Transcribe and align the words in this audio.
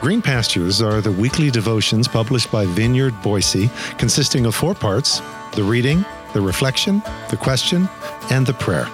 Green 0.00 0.22
Pastures 0.22 0.80
are 0.80 1.02
the 1.02 1.12
weekly 1.12 1.50
devotions 1.50 2.08
published 2.08 2.50
by 2.50 2.64
Vineyard 2.64 3.12
Boise, 3.20 3.68
consisting 3.98 4.46
of 4.46 4.54
four 4.54 4.74
parts 4.74 5.20
the 5.52 5.62
reading, 5.62 6.06
the 6.32 6.40
reflection, 6.40 7.02
the 7.28 7.36
question, 7.36 7.86
and 8.30 8.46
the 8.46 8.54
prayer. 8.54 8.88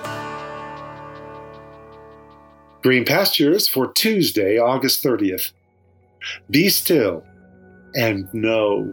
Green 2.82 3.04
Pastures 3.04 3.68
for 3.68 3.92
Tuesday, 3.92 4.58
August 4.58 5.04
30th. 5.04 5.52
Be 6.50 6.68
still 6.68 7.24
and 7.94 8.28
know. 8.34 8.92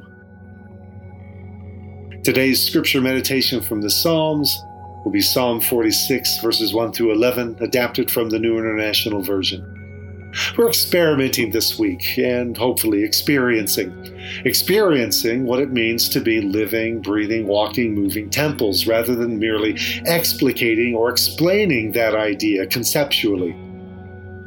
Today's 2.23 2.63
scripture 2.63 3.01
meditation 3.01 3.59
from 3.59 3.81
the 3.81 3.89
Psalms 3.89 4.55
will 5.03 5.11
be 5.11 5.21
Psalm 5.21 5.61
46, 5.61 6.41
verses 6.43 6.75
1 6.75 6.93
through 6.93 7.11
11, 7.11 7.57
adapted 7.59 8.11
from 8.11 8.29
the 8.29 8.37
New 8.37 8.59
International 8.59 9.23
Version. 9.23 9.82
We're 10.57 10.67
experimenting 10.67 11.51
this 11.51 11.77
week 11.77 12.17
and 12.17 12.57
hopefully 12.57 13.03
experiencing. 13.03 13.91
Experiencing 14.45 15.45
what 15.45 15.59
it 15.59 15.71
means 15.71 16.09
to 16.09 16.19
be 16.19 16.41
living, 16.41 17.01
breathing, 17.01 17.47
walking, 17.47 17.93
moving 17.93 18.29
temples 18.29 18.87
rather 18.87 19.15
than 19.15 19.39
merely 19.39 19.73
explicating 20.05 20.95
or 20.95 21.09
explaining 21.09 21.91
that 21.91 22.15
idea 22.15 22.65
conceptually. 22.67 23.55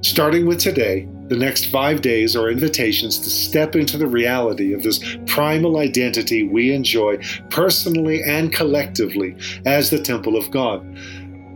Starting 0.02 0.46
with 0.46 0.60
today, 0.60 1.08
the 1.28 1.36
next 1.36 1.66
five 1.66 2.02
days 2.02 2.36
are 2.36 2.48
invitations 2.48 3.18
to 3.18 3.28
step 3.28 3.74
into 3.74 3.98
the 3.98 4.06
reality 4.06 4.72
of 4.72 4.84
this 4.84 5.00
primal 5.27 5.78
identity 5.78 6.44
we 6.44 6.72
enjoy 6.72 7.18
personally 7.50 8.22
and 8.22 8.52
collectively 8.52 9.36
as 9.64 9.91
the 9.91 9.98
temple 9.98 10.36
of 10.36 10.48
God 10.52 10.86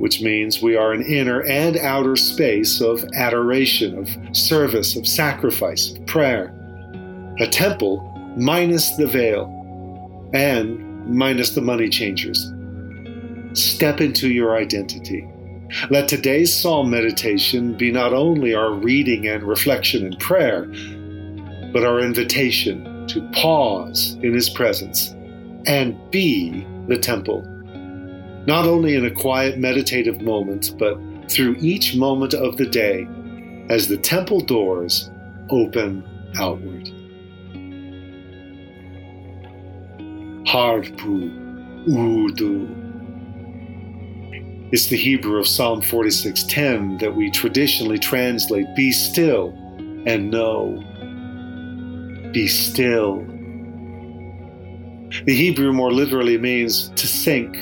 which 0.01 0.23
means 0.23 0.63
we 0.63 0.77
are 0.77 0.93
an 0.93 1.03
inner 1.03 1.43
and 1.43 1.77
outer 1.77 2.17
space 2.17 2.81
of 2.81 3.05
adoration, 3.15 3.99
of 3.99 4.09
service, 4.35 4.97
of 4.97 5.07
sacrifice, 5.07 5.91
of 5.91 6.07
prayer. 6.07 6.55
A 7.39 7.47
temple 7.47 8.01
minus 8.35 8.97
the 8.97 9.07
veil 9.07 9.45
and 10.33 11.07
minus 11.07 11.51
the 11.51 11.61
money 11.61 11.91
changers. 11.91 12.51
Step 13.53 14.01
into 14.01 14.31
your 14.31 14.57
identity. 14.57 15.29
Let 15.91 16.09
today's 16.09 16.59
psalm 16.59 16.89
meditation 16.89 17.77
be 17.77 17.93
not 17.93 18.15
only 18.15 18.55
our 18.55 18.73
reading 18.73 19.27
and 19.27 19.43
reflection 19.43 20.07
and 20.07 20.19
prayer, 20.19 20.65
but 21.75 21.85
our 21.85 22.01
invitation 22.01 23.07
to 23.09 23.21
pause 23.33 24.17
in 24.23 24.33
His 24.33 24.49
presence 24.49 25.15
and 25.67 25.95
be 26.11 26.67
the 26.89 26.99
temple 26.99 27.45
not 28.47 28.67
only 28.67 28.95
in 28.95 29.05
a 29.05 29.11
quiet 29.11 29.59
meditative 29.59 30.23
moment, 30.23 30.75
but 30.79 30.99
through 31.31 31.57
each 31.61 31.95
moment 31.95 32.35
of 32.35 32.57
the 32.57 32.67
day 32.67 33.07
as 33.69 33.89
the 33.89 33.97
temple 33.97 34.41
doors 34.41 35.11
open 35.51 36.05
outward. 36.39 36.91
Harpu 40.47 41.31
Udu. 41.87 42.77
It's 44.73 44.87
the 44.87 44.97
Hebrew 44.97 45.39
of 45.39 45.47
Psalm 45.47 45.83
46:10 45.83 46.99
that 46.99 47.15
we 47.15 47.31
traditionally 47.31 47.99
translate 47.99 48.67
be 48.75 48.91
still 48.93 49.53
and 50.07 50.31
know. 50.31 50.83
Be 52.33 52.49
still. 52.49 53.25
The 55.25 55.35
Hebrew 55.35 55.73
more 55.73 55.93
literally 55.93 56.39
means 56.39 56.91
to 56.97 57.07
sink 57.07 57.57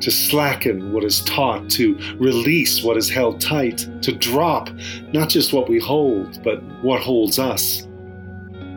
to 0.00 0.10
slacken 0.10 0.92
what 0.92 1.04
is 1.04 1.22
taught, 1.22 1.68
to 1.70 1.94
release 2.18 2.82
what 2.82 2.96
is 2.96 3.08
held 3.08 3.40
tight, 3.40 3.88
to 4.02 4.12
drop 4.12 4.70
not 5.12 5.28
just 5.28 5.52
what 5.52 5.68
we 5.68 5.78
hold, 5.78 6.42
but 6.42 6.62
what 6.82 7.00
holds 7.00 7.38
us, 7.38 7.82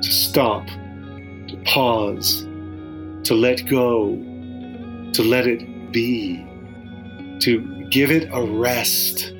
to 0.02 0.12
stop, 0.12 0.66
to 0.68 1.62
pause, 1.66 2.44
to 3.24 3.36
let 3.36 3.66
go, 3.68 4.16
to 5.14 5.24
let 5.24 5.48
it 5.48 5.92
be, 5.92 6.46
to 7.40 7.86
give 7.90 8.12
it 8.12 8.30
a 8.31 8.42
rest. 8.42 9.34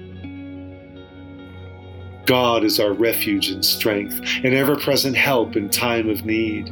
God 2.26 2.64
is 2.64 2.80
our 2.80 2.94
refuge 2.94 3.50
and 3.50 3.66
strength, 3.66 4.22
an 4.44 4.54
ever 4.54 4.76
present 4.76 5.16
help 5.16 5.56
in 5.56 5.70
time 5.70 6.10
of 6.10 6.26
need. 6.26 6.72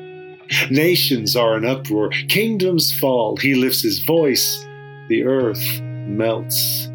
Nations 0.69 1.35
are 1.35 1.57
in 1.57 1.65
uproar, 1.65 2.09
kingdoms 2.27 2.97
fall. 2.97 3.37
He 3.37 3.55
lifts 3.55 3.81
his 3.81 4.03
voice, 4.03 4.65
the 5.07 5.23
earth 5.23 5.81
melts. 5.81 6.87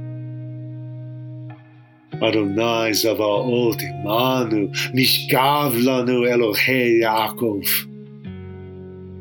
Adonai 2.22 2.92
Zavaot 2.92 3.80
Imanu, 3.80 4.70
Mishkav 4.94 5.74
Lanu 5.82 6.26
Elohei 6.26 7.02
Yaakov. 7.02 7.66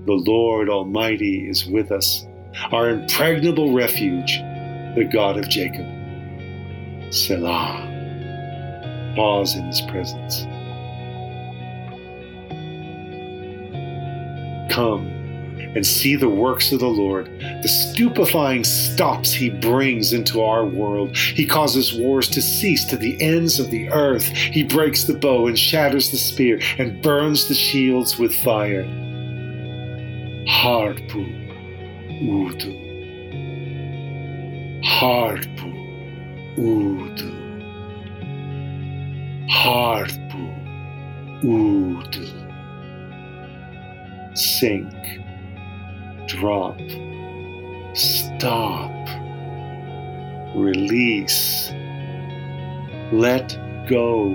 The 0.06 0.14
Lord 0.14 0.70
Almighty 0.70 1.50
is 1.50 1.66
with 1.66 1.92
us, 1.92 2.26
our 2.72 2.90
impregnable 2.90 3.74
refuge, 3.74 4.38
the 4.96 5.10
God 5.12 5.38
of 5.38 5.50
Jacob. 5.50 5.86
Selah. 7.12 7.92
Pause 9.16 9.56
in 9.56 9.66
his 9.66 9.82
presence. 9.82 10.46
Come 14.76 15.08
and 15.74 15.88
see 15.88 16.18
the 16.18 16.28
works 16.28 16.74
of 16.74 16.82
the 16.82 16.88
Lord, 16.88 17.28
the 17.40 17.70
stupefying 17.70 18.66
stops 18.66 19.32
he 19.32 19.50
brings 19.50 20.12
into 20.12 20.42
our 20.42 20.66
world. 20.66 21.16
He 21.16 21.46
causes 21.46 21.94
wars 21.94 22.28
to 22.32 22.42
cease 22.42 22.84
to 22.90 22.98
the 22.98 23.16
ends 23.22 23.58
of 23.58 23.72
the 23.72 23.90
earth. 23.92 24.26
He 24.26 24.64
breaks 24.64 25.06
the 25.06 25.14
bow 25.14 25.48
and 25.48 25.58
shatters 25.58 26.12
the 26.12 26.18
spear 26.18 26.60
and 26.78 27.02
burns 27.02 27.48
the 27.48 27.54
shields 27.54 28.20
with 28.20 28.36
fire. 28.36 28.84
Harpu 30.46 31.24
Udu. 32.22 32.76
Harpu 34.84 35.72
Udu. 36.58 37.32
Harpu 39.50 41.42
Udu 41.46 42.45
sink, 44.36 44.94
drop, 46.28 46.78
stop, 47.94 48.92
release, 50.56 51.72
let 53.14 53.58
go, 53.88 54.30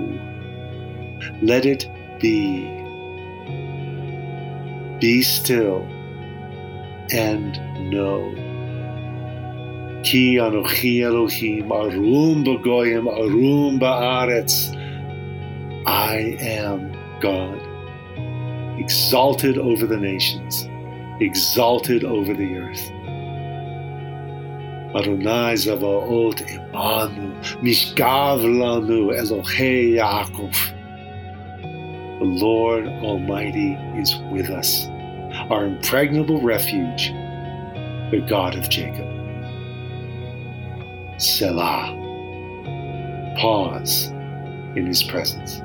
let 1.43 1.65
it 1.65 1.87
be. 2.19 2.65
Be 4.99 5.21
still 5.21 5.87
and 7.11 7.53
know. 7.91 8.33
Ki 10.03 10.35
Anochi 10.37 11.03
Elohim 11.03 11.71
Arum 11.71 12.43
Bagoyim 12.43 13.07
Arum 13.07 13.79
Ba'aretz. 13.79 14.75
I 15.85 16.37
am 16.39 16.91
God 17.19 17.70
exalted 18.81 19.57
over 19.59 19.85
the 19.85 19.97
nations, 19.97 20.67
exalted 21.21 22.03
over 22.03 22.33
the 22.33 22.57
earth. 22.57 22.89
Adonai 24.95 25.53
Zavaot 25.53 26.39
Imanu, 26.55 27.31
Mishkav 27.61 28.41
Lanu 28.43 29.13
Elohei 29.17 29.93
Yaakov. 29.97 30.55
The 32.19 32.25
Lord 32.25 32.87
Almighty 32.87 33.73
is 34.01 34.15
with 34.31 34.49
us, 34.49 34.87
our 35.51 35.65
impregnable 35.65 36.41
refuge, 36.41 37.09
the 38.11 38.25
God 38.27 38.55
of 38.55 38.69
Jacob. 38.69 39.07
Selah. 41.19 41.97
Pause 43.37 44.07
in 44.75 44.85
his 44.87 45.03
presence. 45.03 45.61